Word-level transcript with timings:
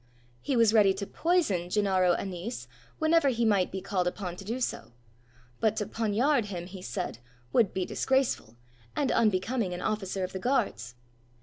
He 0.41 0.55
was 0.57 0.73
ready 0.73 0.95
to 0.95 1.05
poison 1.05 1.69
Gennaro 1.69 2.15
Annese 2.15 2.65
whenever 2.97 3.29
he 3.29 3.45
might 3.45 3.71
be 3.71 3.81
called 3.81 4.07
upon 4.07 4.35
to 4.37 4.43
do 4.43 4.59
so; 4.59 4.93
but 5.59 5.75
to 5.75 5.85
poniard 5.85 6.45
him, 6.45 6.65
he 6.65 6.81
said, 6.81 7.19
would 7.53 7.71
be 7.71 7.85
disgraceful, 7.85 8.55
and 8.95 9.11
unbecoming 9.11 9.75
an 9.75 9.81
officer 9.83 10.23
of 10.23 10.33
the 10.33 10.39
guards! 10.39 10.95